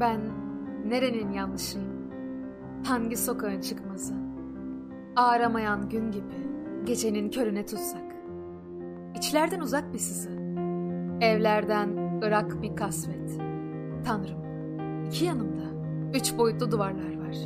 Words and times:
Ben 0.00 0.20
nerenin 0.86 1.32
yanlışıyım? 1.32 1.88
Hangi 2.86 3.16
sokağın 3.16 3.60
çıkmazı? 3.60 4.14
Ağramayan 5.16 5.88
gün 5.88 6.10
gibi 6.10 6.48
gecenin 6.84 7.30
körüne 7.30 7.66
tutsak. 7.66 8.02
İçlerden 9.16 9.60
uzak 9.60 9.92
bir 9.92 9.98
sızı. 9.98 10.30
Evlerden 11.20 12.20
ırak 12.24 12.62
bir 12.62 12.76
kasvet. 12.76 13.38
Tanrım, 14.04 14.44
iki 15.06 15.24
yanımda 15.24 15.64
üç 16.14 16.38
boyutlu 16.38 16.70
duvarlar 16.70 17.18
var. 17.18 17.36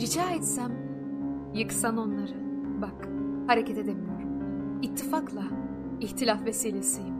Rica 0.00 0.30
etsem 0.30 0.72
yıksan 1.54 1.96
onları. 1.96 2.34
Bak, 2.82 3.08
hareket 3.46 3.78
edemiyorum. 3.78 4.28
İttifakla 4.82 5.42
ihtilaf 6.00 6.44
vesilesiyim. 6.44 7.14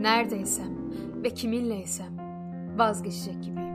Neredeysem 0.00 0.72
ve 1.24 1.30
kiminleysem 1.30 2.16
vazgeçecek 2.78 3.42
gibiyim. 3.42 3.65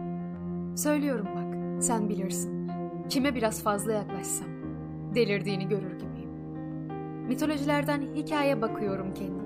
Söylüyorum 0.75 1.27
bak, 1.35 1.84
sen 1.84 2.09
bilirsin. 2.09 2.71
Kime 3.09 3.35
biraz 3.35 3.63
fazla 3.63 3.91
yaklaşsam 3.91 4.48
delirdiğini 5.15 5.68
görür 5.68 5.91
gibiyim. 5.99 6.32
Mitolojilerden 7.27 8.01
hikaye 8.01 8.62
bakıyorum 8.62 9.13
kendime. 9.13 9.41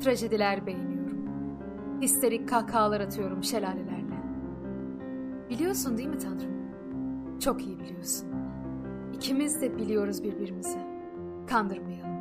Trajediler 0.00 0.66
beğeniyorum. 0.66 1.18
Histerik 2.02 2.48
kahkahalar 2.48 3.00
atıyorum 3.00 3.44
şelalelerle. 3.44 4.22
Biliyorsun 5.50 5.98
değil 5.98 6.08
mi 6.08 6.18
Tanrım? 6.18 6.52
Çok 7.40 7.66
iyi 7.66 7.78
biliyorsun. 7.80 8.28
İkimiz 9.14 9.60
de 9.62 9.76
biliyoruz 9.76 10.24
birbirimizi. 10.24 10.78
Kandırmayalım. 11.46 12.12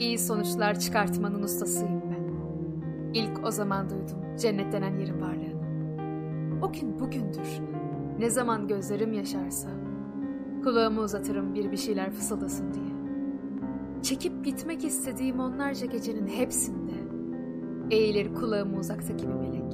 İyi 0.00 0.18
sonuçlar 0.18 0.78
çıkartmanın 0.78 1.42
ustasıyım 1.42 2.02
ben. 2.10 2.22
İlk 3.14 3.46
o 3.46 3.50
zaman 3.50 3.90
duydum 3.90 4.36
cennet 4.40 4.72
denen 4.72 4.98
yerin 4.98 5.20
varlığını. 5.20 5.61
O 6.62 6.72
gün 6.72 7.00
bugündür. 7.00 7.60
Ne 8.18 8.30
zaman 8.30 8.68
gözlerim 8.68 9.12
yaşarsa 9.12 9.68
kulağımı 10.64 11.00
uzatırım 11.00 11.54
bir 11.54 11.72
bir 11.72 11.76
şeyler 11.76 12.10
fısıldasın 12.10 12.74
diye. 12.74 12.92
Çekip 14.02 14.44
gitmek 14.44 14.84
istediğim 14.84 15.40
onlarca 15.40 15.86
gecenin 15.86 16.26
hepsinde 16.26 16.92
eğilir 17.90 18.34
kulağımı 18.34 18.78
uzaktaki 18.78 19.28
bir 19.28 19.34
melek. 19.34 19.72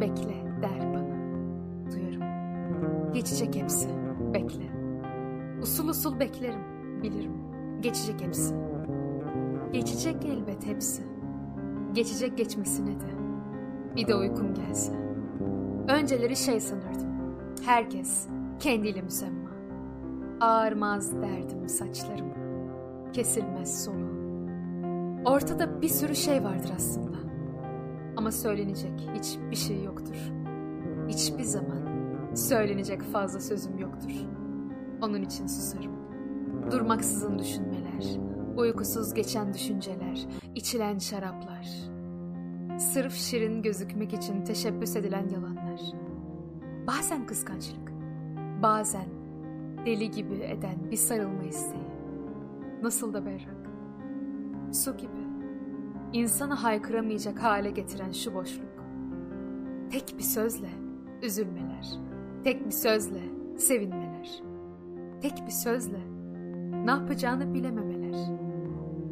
Bekle 0.00 0.34
der 0.62 0.94
bana. 0.94 1.16
Duyarım. 1.92 2.22
Geçecek 3.14 3.56
hepsi. 3.56 3.88
Bekle. 4.34 4.70
Usul 5.62 5.88
usul 5.88 6.20
beklerim. 6.20 6.60
Bilirim. 7.02 7.32
Geçecek 7.80 8.20
hepsi. 8.20 8.54
Geçecek 9.72 10.16
elbet 10.24 10.66
hepsi. 10.66 11.02
Geçecek 11.94 12.38
geçmesine 12.38 13.00
de. 13.00 13.06
Bir 13.96 14.06
de 14.06 14.14
uykum 14.14 14.54
gelse. 14.54 15.11
Önceleri 15.88 16.36
şey 16.36 16.60
sanırdım. 16.60 17.12
Herkes 17.64 18.26
kendiyle 18.60 19.02
müsemma. 19.02 19.50
Ağarmaz 20.40 21.12
derdim 21.22 21.68
saçlarım. 21.68 22.32
Kesilmez 23.12 23.84
soluğum. 23.84 24.22
Ortada 25.24 25.82
bir 25.82 25.88
sürü 25.88 26.14
şey 26.16 26.44
vardır 26.44 26.70
aslında. 26.76 27.16
Ama 28.16 28.32
söylenecek 28.32 29.08
hiçbir 29.14 29.56
şey 29.56 29.84
yoktur. 29.84 30.16
Hiçbir 31.08 31.44
zaman 31.44 31.82
söylenecek 32.34 33.02
fazla 33.02 33.40
sözüm 33.40 33.78
yoktur. 33.78 34.12
Onun 35.02 35.22
için 35.22 35.46
susarım. 35.46 35.92
Durmaksızın 36.70 37.38
düşünmeler, 37.38 38.20
uykusuz 38.56 39.14
geçen 39.14 39.54
düşünceler, 39.54 40.26
içilen 40.54 40.98
şaraplar. 40.98 41.68
Sırf 42.78 43.14
şirin 43.14 43.62
gözükmek 43.62 44.12
için 44.12 44.44
teşebbüs 44.44 44.96
edilen 44.96 45.28
yalanlar. 45.28 45.80
Bazen 46.86 47.26
kıskançlık, 47.26 47.92
bazen 48.62 49.06
deli 49.86 50.10
gibi 50.10 50.34
eden 50.34 50.90
bir 50.90 50.96
sarılma 50.96 51.42
isteği. 51.42 51.92
Nasıl 52.82 53.14
da 53.14 53.26
berrak. 53.26 53.70
Su 54.72 54.96
gibi. 54.96 55.22
İnsanı 56.12 56.54
haykıramayacak 56.54 57.42
hale 57.42 57.70
getiren 57.70 58.12
şu 58.12 58.34
boşluk. 58.34 58.72
Tek 59.90 60.14
bir 60.18 60.22
sözle 60.22 60.68
üzülmeler. 61.22 61.86
Tek 62.44 62.66
bir 62.66 62.70
sözle 62.70 63.20
sevinmeler. 63.56 64.42
Tek 65.20 65.46
bir 65.46 65.52
sözle 65.52 66.00
ne 66.84 66.90
yapacağını 66.90 67.54
bilememeler. 67.54 68.16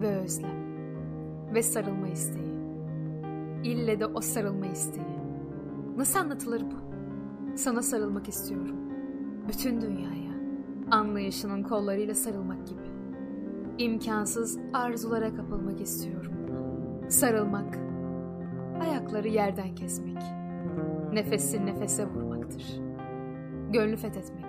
Ve 0.00 0.16
özlem. 0.16 0.60
Ve 1.54 1.62
sarılma 1.62 2.08
isteği. 2.08 2.59
İlle 3.64 4.00
de 4.00 4.06
o 4.06 4.20
sarılma 4.20 4.66
isteği. 4.66 5.20
Nasıl 5.96 6.18
anlatılır 6.18 6.62
bu? 6.62 6.74
Sana 7.56 7.82
sarılmak 7.82 8.28
istiyorum. 8.28 8.76
Bütün 9.48 9.80
dünyaya. 9.80 10.30
Anlayışının 10.90 11.62
kollarıyla 11.62 12.14
sarılmak 12.14 12.66
gibi. 12.66 12.80
İmkansız 13.78 14.58
arzulara 14.72 15.34
kapılmak 15.34 15.80
istiyorum. 15.80 16.32
Sarılmak. 17.08 17.78
Ayakları 18.82 19.28
yerden 19.28 19.74
kesmek. 19.74 20.22
Nefesi 21.12 21.66
nefese 21.66 22.06
vurmaktır. 22.06 22.80
Gönlü 23.72 23.96
fethetmek. 23.96 24.44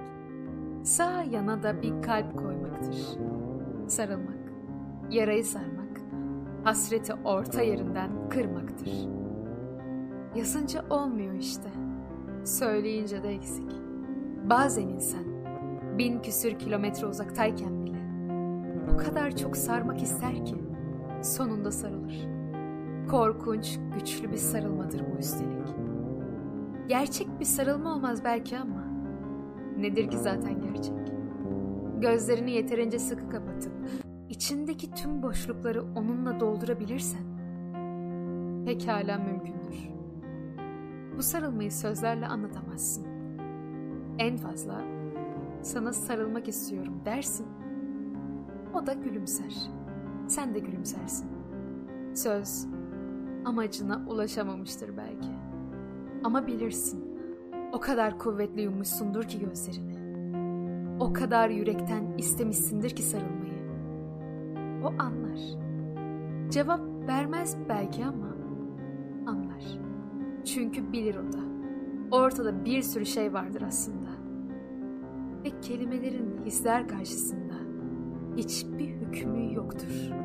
Sağ 0.84 1.24
yana 1.24 1.64
da 1.64 1.82
bir 1.82 2.02
kalp 2.02 2.38
koymaktır. 2.38 2.96
Sarılmak. 3.88 4.38
Yarayı 5.10 5.46
sarmak. 5.46 5.81
Hasreti 6.64 7.14
orta 7.14 7.62
yerinden 7.62 8.30
kırmaktır. 8.30 8.90
Yazınca 10.36 10.86
olmuyor 10.90 11.34
işte. 11.34 11.70
Söyleyince 12.46 13.24
de 13.24 13.30
eksik. 13.30 13.72
Bazen 14.50 14.88
insan 14.88 15.24
bin 15.98 16.20
küsür 16.20 16.60
kilometre 16.60 17.08
uzaktayken 17.08 17.86
bile 17.86 17.98
o 18.94 18.98
kadar 18.98 19.36
çok 19.36 19.58
sarmak 19.58 20.02
ister 20.02 20.46
ki 20.46 20.56
sonunda 21.22 21.72
sarılır. 21.72 22.28
Korkunç, 23.10 23.80
güçlü 23.94 24.32
bir 24.32 24.38
sarılmadır 24.38 25.04
bu 25.14 25.20
üstelik. 25.20 25.76
Gerçek 26.88 27.40
bir 27.40 27.46
sarılma 27.46 27.94
olmaz 27.94 28.24
belki 28.24 28.58
ama 28.58 28.86
nedir 29.78 30.10
ki 30.10 30.18
zaten 30.18 30.62
gerçek? 30.62 31.14
Gözlerini 32.02 32.52
yeterince 32.52 33.00
sıkı 33.00 33.30
kapatıp 33.30 33.74
içindeki 34.32 34.92
tüm 34.92 35.24
boşlukları 35.24 35.84
onunla 35.96 36.40
doldurabilirsen 36.40 37.22
pekala 38.66 39.18
mümkündür. 39.18 39.90
Bu 41.18 41.24
sarılmayı 41.24 41.72
sözlerle 41.72 42.28
anlatamazsın. 42.28 43.06
En 44.20 44.38
fazla 44.38 44.82
sana 45.62 45.94
sarılmak 45.94 46.48
istiyorum 46.48 47.02
dersin. 47.06 47.48
O 48.74 48.88
da 48.88 48.94
gülümser. 48.94 49.56
Sen 50.28 50.54
de 50.54 50.60
gülümsersin. 50.60 51.28
Söz 52.14 52.68
amacına 53.46 54.06
ulaşamamıştır 54.08 54.98
belki. 54.98 55.30
Ama 56.24 56.48
bilirsin. 56.48 57.04
O 57.74 57.80
kadar 57.80 58.20
kuvvetli 58.20 58.62
yummuşsundur 58.62 59.24
ki 59.24 59.40
gözlerini. 59.40 60.02
O 61.00 61.14
kadar 61.14 61.50
yürekten 61.50 62.18
istemişsindir 62.18 62.90
ki 62.90 63.04
sarılmayı. 63.04 63.51
O 64.84 64.88
anlar. 64.88 65.40
Cevap 66.50 66.82
vermez 67.08 67.58
belki 67.70 68.06
ama 68.06 68.36
anlar. 69.28 69.64
Çünkü 70.46 70.92
bilir 70.92 71.16
o 71.16 71.34
da. 71.34 71.40
Ortada 72.12 72.66
bir 72.66 72.82
sürü 72.82 73.06
şey 73.06 73.34
vardır 73.34 73.64
aslında. 73.68 74.10
Ve 75.44 75.62
kelimelerin 75.62 76.46
hisler 76.46 76.88
karşısında 76.88 77.56
hiçbir 78.38 78.90
hükmü 78.90 79.54
yoktur.'' 79.54 80.21